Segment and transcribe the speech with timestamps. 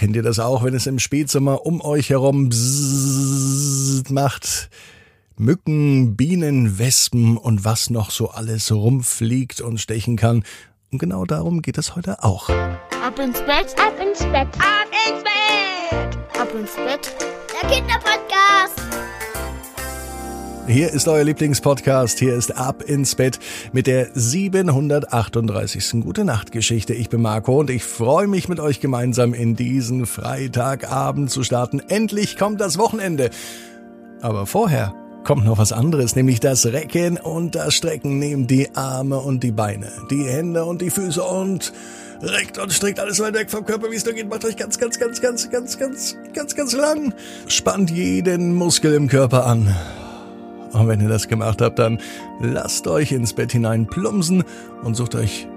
[0.00, 2.48] Kennt ihr das auch, wenn es im Spätsommer um euch herum
[4.08, 4.70] macht?
[5.36, 10.42] Mücken, Bienen, Wespen und was noch so alles rumfliegt und stechen kann.
[10.90, 12.48] Und genau darum geht es heute auch.
[12.48, 17.14] Ab ins Bett, ab ins Bett, ab ins Bett, ab ins Bett.
[17.62, 18.79] Der Kinderpodcast.
[20.70, 22.20] Hier ist euer Lieblingspodcast.
[22.20, 23.40] Hier ist Ab ins Bett
[23.72, 26.00] mit der 738.
[26.00, 26.94] Gute Nacht Geschichte.
[26.94, 31.82] Ich bin Marco und ich freue mich mit euch gemeinsam in diesen Freitagabend zu starten.
[31.88, 33.30] Endlich kommt das Wochenende.
[34.20, 34.94] Aber vorher
[35.24, 38.20] kommt noch was anderes, nämlich das Recken und das Strecken.
[38.20, 41.72] Nehmt die Arme und die Beine, die Hände und die Füße und
[42.22, 44.28] reckt und streckt alles weit weg vom Körper, wie es nur geht.
[44.28, 47.12] Macht euch ganz, ganz, ganz, ganz, ganz, ganz, ganz, ganz lang.
[47.48, 49.74] Spannt jeden Muskel im Körper an.
[50.72, 51.98] Und wenn ihr das gemacht habt, dann
[52.40, 54.44] lasst euch ins Bett hinein plumpsen
[54.82, 55.48] und sucht euch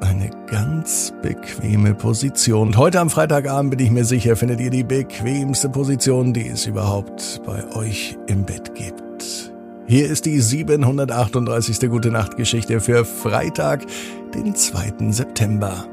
[0.00, 2.68] eine ganz bequeme Position.
[2.68, 6.66] Und heute am Freitagabend bin ich mir sicher, findet ihr die bequemste Position, die es
[6.66, 9.52] überhaupt bei euch im Bett gibt.
[9.86, 11.88] Hier ist die 738.
[11.88, 13.86] Gute Nacht Geschichte für Freitag,
[14.34, 15.10] den 2.
[15.10, 15.86] September.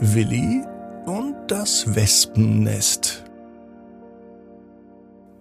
[0.00, 0.62] Willi
[1.06, 3.24] und das Wespennest.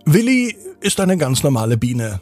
[0.06, 2.20] Willi ist eine ganz normale Biene.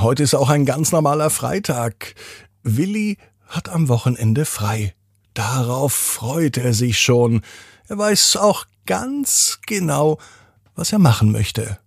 [0.00, 2.14] Heute ist auch ein ganz normaler Freitag.
[2.62, 4.94] Willi hat am Wochenende frei.
[5.34, 7.42] Darauf freut er sich schon.
[7.86, 10.18] Er weiß auch ganz genau,
[10.74, 11.78] was er machen möchte.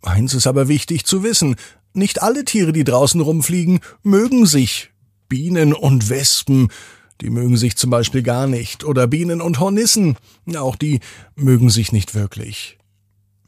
[0.00, 1.56] Eins ist aber wichtig zu wissen.
[1.92, 4.90] Nicht alle Tiere, die draußen rumfliegen, mögen sich.
[5.28, 6.68] Bienen und Wespen,
[7.20, 8.82] die mögen sich zum Beispiel gar nicht.
[8.84, 10.16] Oder Bienen und Hornissen,
[10.56, 11.00] auch die
[11.34, 12.78] mögen sich nicht wirklich.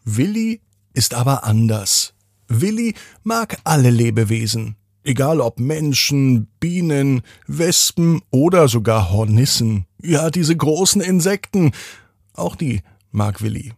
[0.04, 0.60] Willi
[0.92, 2.12] ist aber anders.
[2.50, 4.76] Willi mag alle Lebewesen.
[5.04, 9.86] Egal ob Menschen, Bienen, Wespen oder sogar Hornissen.
[10.02, 11.70] Ja, diese großen Insekten.
[12.34, 13.72] Auch die mag Willi.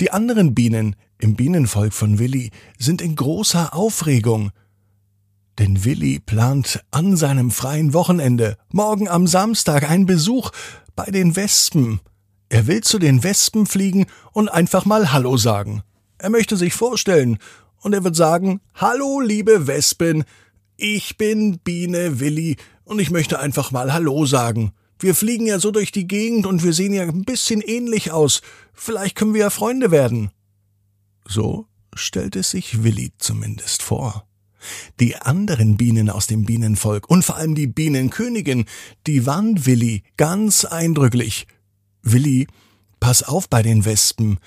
[0.00, 4.50] Die anderen Bienen im Bienenvolk von Willi sind in großer Aufregung.
[5.58, 10.50] Denn Willi plant an seinem freien Wochenende, morgen am Samstag, einen Besuch
[10.94, 12.00] bei den Wespen.
[12.48, 15.82] Er will zu den Wespen fliegen und einfach mal Hallo sagen.
[16.18, 17.38] Er möchte sich vorstellen
[17.80, 20.24] und er wird sagen, Hallo, liebe Wespen,
[20.76, 24.72] ich bin Biene Willi und ich möchte einfach mal Hallo sagen.
[25.00, 28.42] Wir fliegen ja so durch die Gegend und wir sehen ja ein bisschen ähnlich aus.
[28.72, 30.30] Vielleicht können wir ja Freunde werden.
[31.26, 34.26] So stellt es sich Willi zumindest vor.
[34.98, 38.64] Die anderen Bienen aus dem Bienenvolk und vor allem die Bienenkönigin,
[39.06, 41.46] die warnt Willi ganz eindrücklich.
[42.02, 42.48] Willi,
[42.98, 44.38] pass auf bei den Wespen.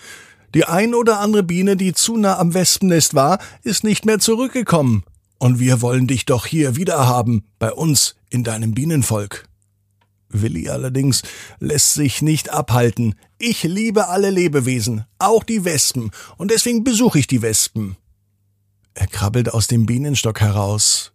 [0.53, 5.03] Die ein oder andere Biene, die zu nah am Wespennest war, ist nicht mehr zurückgekommen.
[5.38, 9.47] Und wir wollen dich doch hier wieder haben, bei uns, in deinem Bienenvolk.
[10.29, 11.23] Willi allerdings
[11.59, 13.16] lässt sich nicht abhalten.
[13.38, 17.97] Ich liebe alle Lebewesen, auch die Wespen, und deswegen besuche ich die Wespen.
[18.94, 21.11] Er krabbelt aus dem Bienenstock heraus,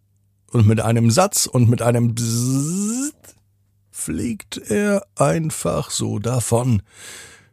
[0.50, 3.36] und mit einem Satz und mit einem Bzzzt
[3.90, 6.82] fliegt er einfach so davon.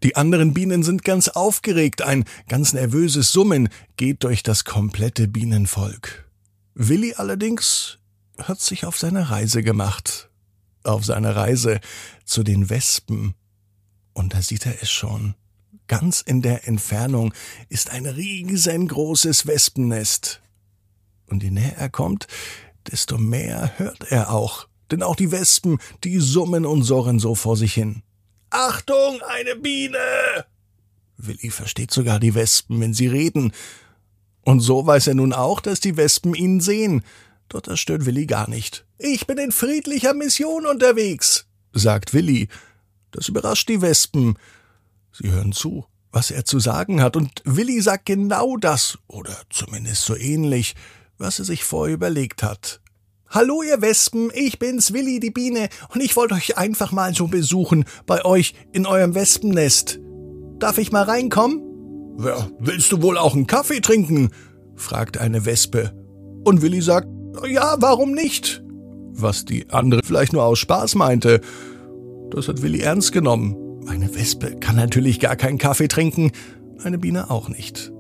[0.03, 6.29] Die anderen Bienen sind ganz aufgeregt, ein ganz nervöses Summen geht durch das komplette Bienenvolk.
[6.75, 7.99] Willi allerdings
[8.37, 10.29] hat sich auf seine Reise gemacht,
[10.83, 11.79] auf seine Reise
[12.25, 13.33] zu den Wespen.
[14.11, 15.35] Und da sieht er es schon.
[15.87, 17.33] Ganz in der Entfernung
[17.69, 20.41] ist ein riesengroßes Wespennest.
[21.27, 22.27] Und je näher er kommt,
[22.91, 24.67] desto mehr hört er auch.
[24.91, 28.03] Denn auch die Wespen, die summen und surren so vor sich hin.
[28.53, 29.97] Achtung, eine Biene!
[31.17, 33.51] Willi versteht sogar die Wespen, wenn sie reden.
[34.41, 37.03] Und so weiß er nun auch, dass die Wespen ihn sehen.
[37.49, 38.85] Doch das stört Willi gar nicht.
[38.99, 42.47] Ich bin in friedlicher Mission unterwegs, sagt Willi.
[43.09, 44.37] Das überrascht die Wespen.
[45.11, 50.03] Sie hören zu, was er zu sagen hat, und Willi sagt genau das, oder zumindest
[50.03, 50.75] so ähnlich,
[51.17, 52.81] was er sich vorher überlegt hat.
[53.33, 57.25] Hallo ihr Wespen, ich bin's Willi die Biene und ich wollte euch einfach mal so
[57.25, 59.99] besuchen bei euch in eurem Wespennest.
[60.59, 61.59] Darf ich mal reinkommen?
[62.23, 64.29] Ja, willst du wohl auch einen Kaffee trinken?
[64.75, 65.93] fragt eine Wespe.
[66.43, 67.07] Und Willi sagt,
[67.47, 68.63] ja, warum nicht?
[69.13, 71.41] Was die andere vielleicht nur aus Spaß meinte.
[72.29, 73.55] Das hat Willi ernst genommen.
[73.87, 76.33] Eine Wespe kann natürlich gar keinen Kaffee trinken,
[76.83, 77.92] eine Biene auch nicht.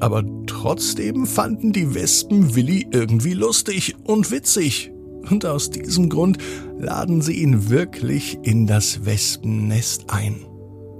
[0.00, 4.92] Aber trotzdem fanden die Wespen Willi irgendwie lustig und witzig.
[5.30, 6.38] Und aus diesem Grund
[6.78, 10.36] laden sie ihn wirklich in das Wespennest ein.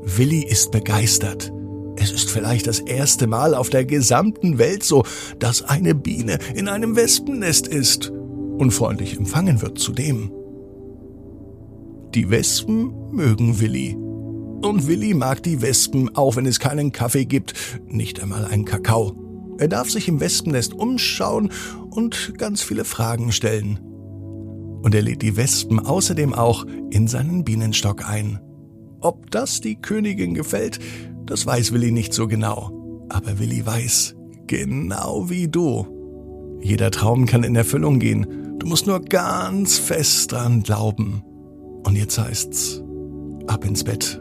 [0.03, 1.53] Willi ist begeistert.
[1.97, 5.05] Es ist vielleicht das erste Mal auf der gesamten Welt so,
[5.39, 10.31] dass eine Biene in einem Wespennest ist und freundlich empfangen wird zudem.
[12.15, 13.97] Die Wespen mögen Willi
[14.67, 17.55] Und Willi mag die Wespen, auch wenn es keinen Kaffee gibt,
[17.87, 19.15] nicht einmal einen Kakao.
[19.59, 21.51] Er darf sich im Wespennest umschauen
[21.91, 23.79] und ganz viele Fragen stellen.
[24.83, 28.41] Und er lädt die Wespen außerdem auch in seinen Bienenstock ein.
[29.01, 30.81] Ob das die Königin gefällt,
[31.27, 33.07] das weiß Willi nicht so genau.
[33.09, 34.17] Aber Willi weiß,
[34.49, 35.87] genau wie du.
[36.61, 38.59] Jeder Traum kann in Erfüllung gehen.
[38.59, 41.23] Du musst nur ganz fest dran glauben.
[41.85, 42.83] Und jetzt heißt's,
[43.47, 44.21] ab ins Bett.